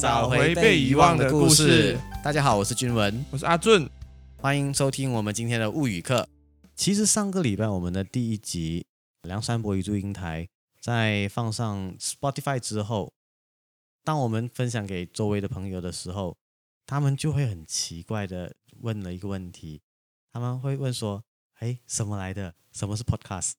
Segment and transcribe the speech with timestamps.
[0.00, 2.00] 找回被遗忘的故事。
[2.24, 3.86] 大家好，我是君文，我是阿俊，
[4.38, 6.26] 欢迎收听我们今天的物语课。
[6.74, 8.86] 其实上个礼拜我们的第一集
[9.28, 10.44] 《梁山伯与祝英台》
[10.80, 13.12] 在放上 Spotify 之后，
[14.02, 16.34] 当我们分享给周围的朋友的时候，
[16.86, 19.82] 他们就会很奇怪的问了一个问题，
[20.32, 21.22] 他们会问说
[21.60, 22.54] ：“哎，什么来的？
[22.72, 23.52] 什么是 Podcast？”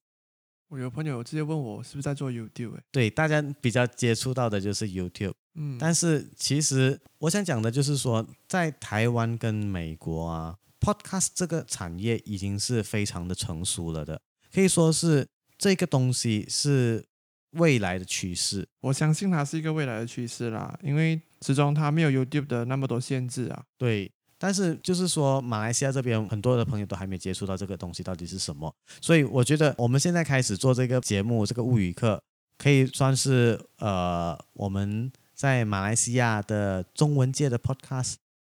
[0.70, 2.80] 我有朋友直接问我是不是在做 YouTube？
[2.90, 5.34] 对，大家比较接触到的就是 YouTube。
[5.54, 14.20] 嗯，但是其实我想讲的就是说，在台湾跟美国啊，Podcast 这个产业已经是非常的成熟了的，
[14.52, 15.26] 可以说是
[15.58, 17.04] 这个东西是
[17.52, 18.68] 未来的趋势。
[18.80, 23.64] 我相信它是一个未来的趋势啦，因为始终它没有 YouTube 的那么多限制啊。
[23.76, 24.10] 对。
[24.38, 32.20] 但是就是说，马来西亚这边很多的朋友都还没接触到这个东西到底是什么，所以我觉得我们现在开始做这个节目，这个物语课
[32.58, 38.14] 可以算是呃我们在马来西亚的中文界的 podcast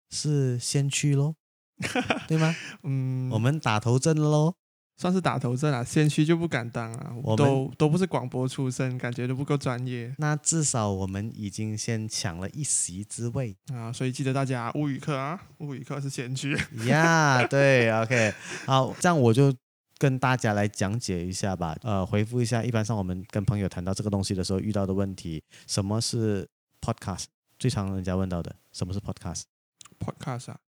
[0.09, 1.35] 是先驱喽，
[2.27, 2.55] 对吗？
[2.83, 4.55] 嗯，我们打头阵了喽。
[4.97, 10.15] 算是打头阵啊，先驱就不敢当啊，我都都不是广播出身，感觉都不够专业。
[10.19, 17.43] 那至少我们已经先抢了一席之位啊，所以记得大家物语课啊，物语课是先驱呀。
[17.51, 18.33] 对，OK，
[18.65, 19.53] 好，这样我就
[19.97, 26.47] 跟大家来讲解一下吧，呃，回复一下，一般上我们跟朋友谈到这个东西的时候遇到的问题，什么是
[26.85, 27.25] Podcast？
[27.57, 30.59] 最常人家问到的，什么是 Podcast？Podcast 啊，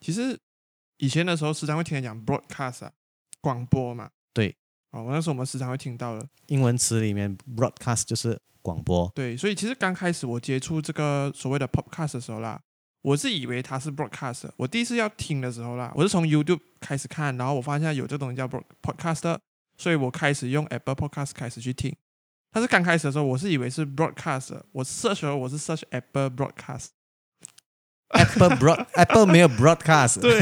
[0.00, 0.38] 其实
[0.98, 2.92] 以前的时候时常会听人讲 Broadcast 啊。
[3.42, 4.56] 广播嘛，对，
[4.90, 9.08] 哦，那时候我们时常会听到的英文词里面，broadcast 就是广播。
[9.14, 12.60] 对，所以其实刚开始我接触这个所谓的 podcast 的时候啦，
[13.02, 14.50] 我是以为它是 broadcast。
[14.56, 19.38] 我第一次要听的时候啦，我是从 YouTube 开始看，然后我发现有这东西叫 broadcast，
[19.76, 21.94] 所以我开始用 Apple Podcast 开始去听。
[22.50, 26.86] 但是刚开始的时候，我是以为是 broadcast，我 search 我是 search Apple Broadcast。
[28.10, 30.40] Apple broad Apple 没有 broadcast，对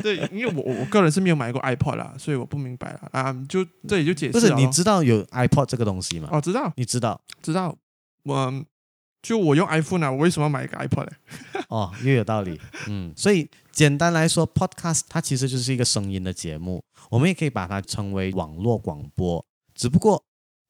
[0.00, 4.32] 对，因为我我个人是没有买过 iPod 啦，所以我不明白了啊，就这里就解释。
[4.32, 6.28] 不是你知道有 iPod 这个东西吗？
[6.30, 7.76] 哦，知道，你知道，知道。
[8.22, 8.64] 我
[9.20, 11.10] 就我用 iPhone 啊，我为什么要买一个 iPod 呢？
[11.68, 12.60] 哦，又有道理。
[12.86, 16.80] 嗯，所以简单来说，podcast 它其实就是一个声音的节目，
[17.10, 19.44] 我们也可以把它称为网络广播。
[19.74, 20.24] 只不过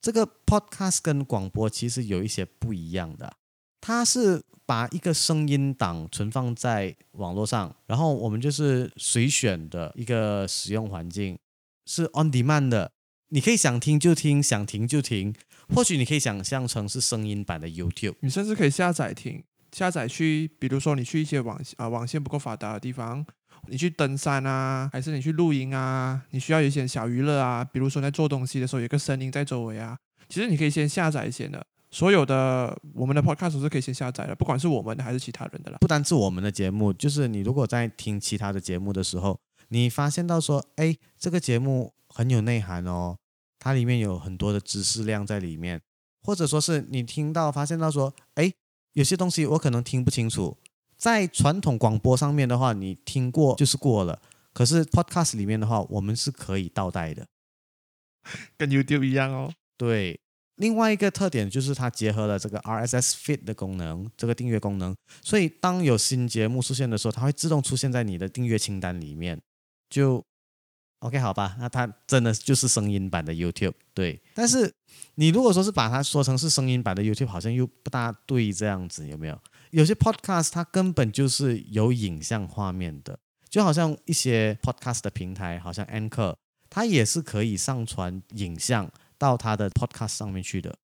[0.05, 3.39] 这个 podcast 跟广播其实有一些不一样的。
[3.81, 11.39] 它是把一个声音档存放在网络上，然后我们就是随选的一个使用环境，
[11.87, 12.93] 是 on demand 的，
[13.31, 15.35] 你可以想听就听，想停就停。
[15.75, 23.25] 或许你可以想象成是声音版的 YouTube，你甚至可以下载听，下载去，比如说你去一些网啊网线不够发达的地方，
[23.69, 29.97] 你去登山啊，还是你去露营啊，你需要一些小娱乐啊，比如说你在做东西的时候有个声音在周围啊，
[30.29, 31.65] 其实你可以先下载一些的。
[31.91, 35.79] 所有的我们的 podcast 是可以先下载的，不管是我们的还是其他人的啦。
[35.81, 39.39] 不单是我们的节目，就是你如果在听其他的节目的时候，
[39.69, 43.17] 你发现到说，哎，这个节目很有内涵哦，
[43.61, 45.81] 它里面有很多的知识量在里面，
[46.23, 48.53] 或者说是你听到发现到说，哎，
[48.95, 50.57] 有些东西我可能听不清楚，
[51.05, 54.23] 在传统广播上面的话，你听过就是过了，
[54.55, 57.27] 可是 podcast 里面的话，我们是可以倒带的，
[58.57, 59.53] 跟 YouTube 一样哦。
[59.77, 60.19] 对。
[60.57, 69.39] 另外一个特点就是它结合了这个 RSS feed 的功能，这个订阅功能，所以当有新节目出现的时候，它会自动出现在你的订阅清单里面。
[69.91, 70.25] 就
[71.01, 71.55] OK 好吧？
[71.59, 74.19] 那它真的就是声音版的 YouTube，对。
[74.35, 74.73] 但是
[75.17, 79.39] 你如果说是把它说成是声音版的 YouTube，好像又不大对，这样子有没有？
[79.75, 83.19] 有些 Podcast 它根本就是有影像画面的，
[83.51, 86.37] 就好像一些 Podcast 的平台，好像 Anchor，
[86.71, 88.91] 它也是可以上传影像。
[89.17, 90.77] 到他的 podcast 上面去的，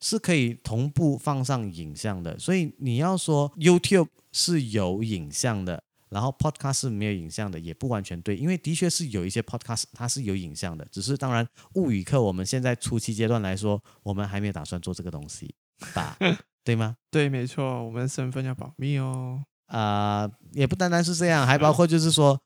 [0.00, 2.36] 是可以同步放上影像的。
[2.38, 15.54] 所以你要说 YouTube 是有影像的，然后 podcast 是没有影像的，也不完全对，因为的确是有一些 podcast 它是有影像的，只是当然物语课我们现在初期阶段来说，我们还没有打算做这个东西
[15.94, 16.16] 吧？
[16.64, 16.96] 对吗？
[17.10, 19.42] 对，没错，我们身份要保密哦。
[19.66, 22.40] 啊，也不单单是这样，还包括就是说。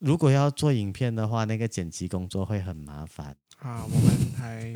[0.00, 3.84] 如果要做影片的话，那个剪辑工作会很麻烦啊。
[3.84, 4.72] 我们还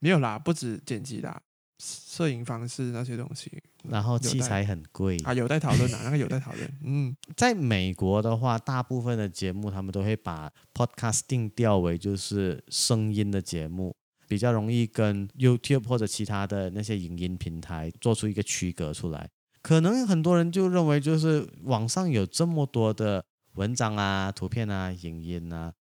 [0.00, 1.40] 没有啦，不止剪辑啦，
[1.78, 6.68] 摄影方式那些东西，然后器材很贵啊，有待讨论啊， 那个有待讨论。
[6.82, 13.94] 嗯，在美国的话，大部分的节目他们都会把 podcast 定调为就是声音的节目，
[14.28, 19.28] 比较容易跟 YouTube 或者其他的那些影音平台做出一个区隔出来。
[19.62, 23.24] 可能很多人就认为，就是网上有这么多的。
[23.56, 25.72] 文章啊，图片啊，影音啊，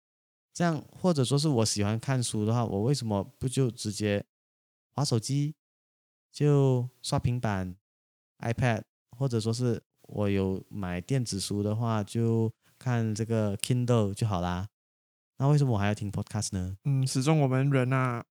[0.54, 4.26] 这样或者说是我喜欢看书的话，我为什么不就直接
[4.94, 5.54] 划手机，
[6.32, 7.76] 就刷平板
[8.40, 8.84] ，iPad，
[9.18, 12.50] 或者说是我有买电子书的话，就
[12.80, 14.70] 看这个 Kindle 就好啦。
[15.38, 16.78] 那为什么我还要听 Podcast 呢？
[16.86, 18.24] 嗯，始终我们人啊，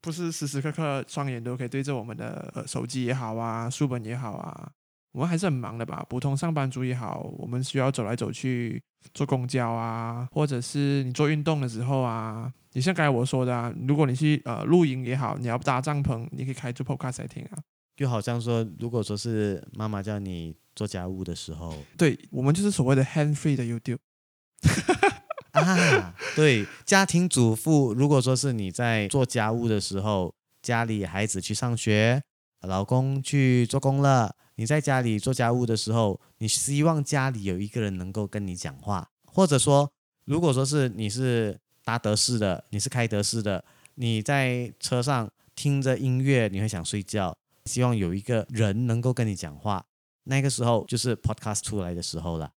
[0.00, 4.70] 不是时时刻刻双眼都可以对着我们的呃手机也好啊，书本也好啊，
[5.12, 6.04] 我们还是很忙的吧。
[6.08, 8.80] 普通上班族也好，我们需要走来走去，
[9.12, 17.58] 坐公交啊，或者是你做运动的时候啊，你像刚才我说的啊，如果你去呃露营也好，你要搭帐篷，你可以开住 Podcast 来听啊。
[17.96, 23.98] 就好像说，如果说是妈妈叫你做家务的时候，对我们就是所谓的 hand free 的 YouTube。
[25.64, 32.22] 啊，对， 家庭主妇，如果说是你在做家务的时候，家里孩子去上学，
[32.62, 39.90] 老公去做工了，你在家里做家务的时候，你希望家里有一个人能够跟你讲话，或者说，
[40.24, 43.64] 如果说是你是搭德式的，你是开德式的，
[43.94, 49.84] 你在车上听着音乐，你会想睡觉，希望有一个人能够跟你讲话，
[50.24, 52.50] 那个时候就是 Podcast 出来的时候了。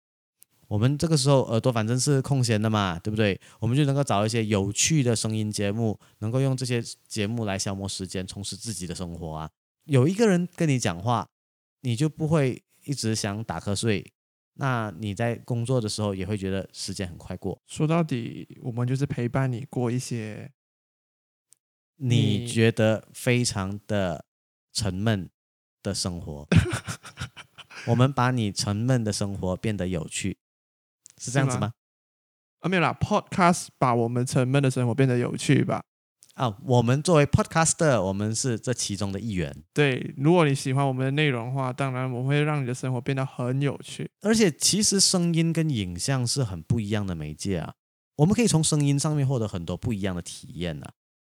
[0.71, 3.37] 我们这个时候耳朵反正是空闲的嘛，对不对？
[3.59, 9.49] 我们就能够找一些有趣的声音节目，能够用这些节目来消磨时间，充实自己的生活啊。
[9.83, 11.27] 有一个人跟你讲话，
[11.81, 14.13] 你就不会一直想打瞌睡。
[14.53, 17.61] 那你在工作的时候也会觉得时间很快过。
[17.67, 20.49] 说到底，我们就是陪伴你过一些
[21.97, 24.23] 你觉得非常的
[24.71, 25.29] 沉闷
[25.83, 26.47] 的生活。
[27.87, 30.37] 我们把你沉闷的生活变得有趣。
[31.21, 31.71] 是这样子吗？
[32.61, 35.83] 啊，没有啦，Podcast 把我们沉闷的生活变得有趣吧？
[36.35, 39.63] 啊，我们作为 Podcaster，我们是这其中的一员。
[39.73, 44.09] 对，如果你喜欢我们的内容的话，当然我们会让你的生活变得很有趣。
[44.21, 47.73] 而且，其实声音跟影像是很不一样的媒介啊，
[48.15, 50.87] 我们可以从声音上面获得很多不一样的体验呢。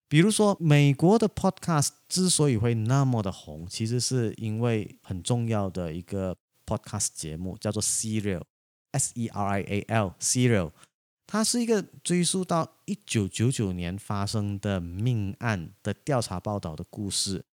[0.08, 6.36] 比如说，美国的 Podcast 之所以会那么的红，其实是因为很重要的一个
[6.66, 8.42] Podcast 节目叫做 Serial。
[8.92, 10.70] S E R I A L，Serial，
[11.26, 17.44] 它是一个追溯到一九九九年发生的命案的调查报道的故事。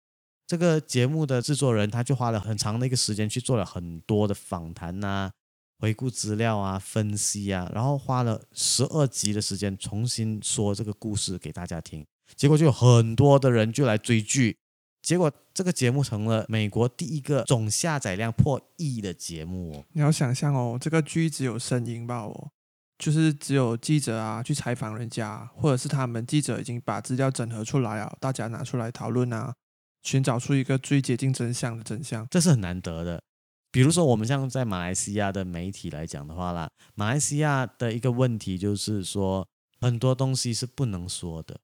[0.46, 5.31] 这个节目的制作人他就花了很长的一个时间去做了很多的访谈呐、
[5.79, 12.06] 回顾资料啊、分析啊，然后花了十二集的时间重新说这个故事给大家听。
[12.35, 14.56] 结果就有很多的人就来追剧。
[15.03, 19.85] 结果这个节目成了美国第一个总下载量破亿的节目哦。
[19.93, 22.50] 你要想象哦，这个剧只有声音吧哦，
[22.99, 29.55] 就是只有记者啊去采访人家，或者是他们记者已经把资料整合出来啊，大家拿出来讨论啊，
[30.03, 33.23] 寻找出一个最接近真相的真相，这是很难得的。
[33.71, 39.47] 比如说我们像在马来西亚的媒体来讲的话啦，马来西亚的一个问题就是说
[39.81, 41.61] 很多东西是不能说的。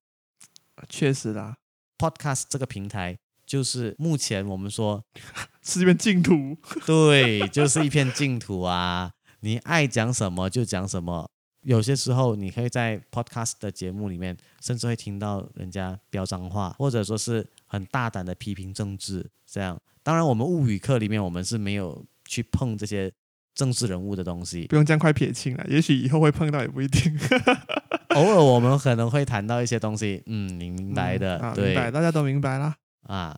[0.88, 1.56] 确实啦
[1.98, 3.16] ，Podcast 这个平台。
[3.46, 5.04] 就是目前我们说
[5.62, 6.56] 是一片净土，
[6.86, 9.12] 对，就是一片净土啊！
[9.40, 11.28] 你爱讲什么就讲什么。
[11.62, 19.24] 有些时候你可以在 podcast 的节目里面，甚至会听到人家飙脏话，或者说是很大胆的批评政治。
[19.50, 23.10] 这样，当然我们物语课里面我们是没有去碰这些
[23.54, 25.64] 政治人物的东西，不用这样快撇清了。
[25.66, 27.18] 也许以后会碰到，也不一定。
[28.14, 32.76] 偶尔我们可能会谈到一些东西，嗯，你明白的，对，明白，大家都明白啦。
[33.06, 33.36] 啊，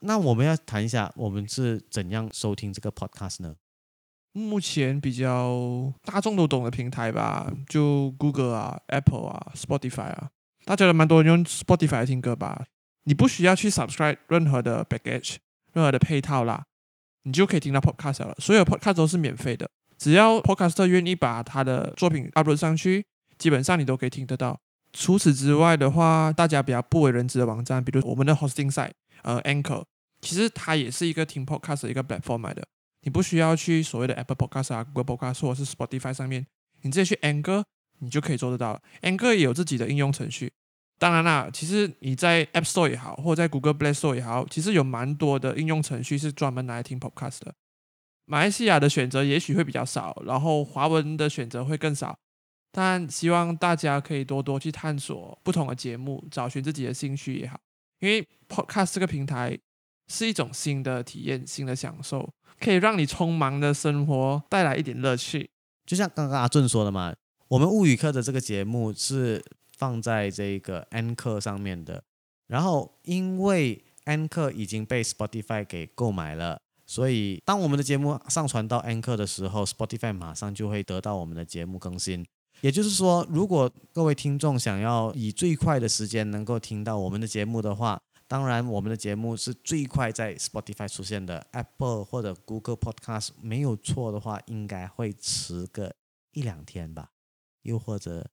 [0.00, 3.54] 那我们要谈一下，我们是怎样收听这个 podcast 呢？
[4.32, 10.30] 目前比较大众都懂的平台吧，就 Google 啊、Apple 啊、Spotify 啊，
[10.64, 12.66] 大家都蛮多人用 Spotify 来听歌吧。
[13.04, 15.36] 你不需要去 subscribe 任何的 package、
[15.72, 16.64] 任何的配套啦，
[17.24, 18.34] 你就可以听到 podcast 了。
[18.38, 23.04] 所有 podcast 都是免费的，只要 podcaster 愿意把他的作品 upload 上去，
[23.38, 24.60] 基本上你都可以听得到。
[24.92, 28.92] 除此之外的话，大家比较不为人知的网站，比如我们的 hosting site。
[29.22, 29.84] 呃，Anchor
[30.20, 32.66] 其实它也是一个听 Podcast 的一个 platform 的，
[33.02, 36.46] 你不需要去所谓的 Apple Podcast 啊、Google Podcast 或者是 Spotify 上面，
[36.82, 37.62] 你直接去 Anchor，
[38.00, 38.82] 你就可以做得到了。
[39.02, 40.52] Anchor 也有自己的应用程序。
[40.98, 47.54] 当然啦，其实你在 App Store 也好，或者在 Google Play Store 也好，其实有蛮多的应用程序是专门拿来听 Podcast 的。
[48.24, 52.18] 马来西亚的选择也许会比较少，然后华文的选择会更少，
[52.72, 57.60] 但希望大家可以多多去探索不同的节目，找寻自己的兴趣也好。
[58.00, 59.58] 因为 Podcast 这个平台
[60.08, 62.28] 是一种新的体验、新的享受，
[62.60, 65.50] 可以让你匆忙的生活带来一点乐趣。
[65.84, 67.14] 就像刚刚阿俊说的嘛，
[67.48, 69.44] 我们物语课的这个节目是
[69.76, 72.02] 放在这个 Anchor 上面的，
[72.46, 82.26] 然后因为 Anchor 已经被 Spotify 给购买了，所以当我们的节目上传到 N 课的时候，Spotify 马上就会得到我们的节目更新。
[82.60, 95.94] 也就是说，如果各位听众想要以最快的时间能够听到我们的节目的话，当然，我们的节目是最快在 Spotify 出现的，Apple 或者 Google Podcast 没有错的话，应该会迟个
[96.32, 97.10] 一两天吧，
[97.62, 98.28] 又或者，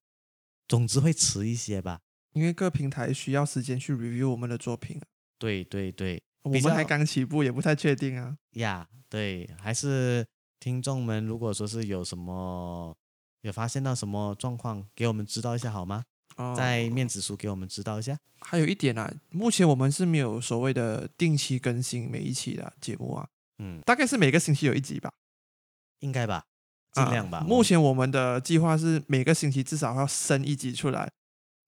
[0.67, 2.01] 总之会迟一些吧。
[2.33, 4.99] 因为各平台需要时间去 review 我们的作品，
[5.39, 8.35] 对对对，我们还刚起步，也不太确定啊。
[8.55, 10.27] 呀对，还是
[10.59, 12.93] 听众们，如果说是有什么
[13.47, 16.03] 有发现到什么状况，给我们知道一下好吗？
[16.37, 18.17] 哦在面子书给我们知道一下。
[18.41, 23.27] 还有一点啊，目前我们是没有所谓的定期更新每一期的节目啊，
[23.59, 25.11] 嗯，大概是每个星期有一集吧，
[25.99, 26.45] 应该吧，
[26.91, 27.37] 尽量吧。
[27.37, 31.09] 啊目前我们的计划是每个星期至少要生一集出来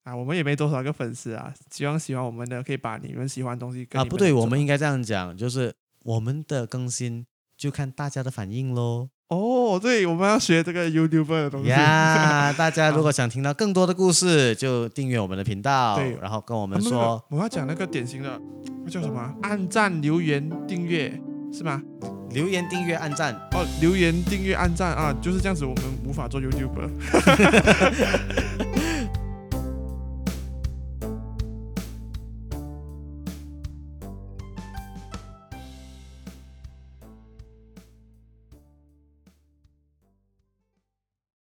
[0.03, 9.10] 啊，我们也没多少个粉丝啊，希望喜欢我们的可以把你们喜欢的东西跟啊，不对，我们应该这样讲，就是我们的更新就看大家的反应喽。
[9.29, 11.69] 哦，对，我们要学这个 YouTuber 的东西。
[11.69, 18.39] 呀， 大家如果想听到更多的故事，就订阅我们的频道对，然后跟我我们说，我要讲那个典型的，
[18.86, 19.34] 那叫什么啊？
[19.41, 21.12] 按赞、留言、订阅
[21.51, 21.81] 是吗？
[22.31, 23.34] 留言、订阅、按赞。
[23.51, 26.89] 哦，留言、订阅、按赞啊，就是这样子，我们无法做 YouTuber。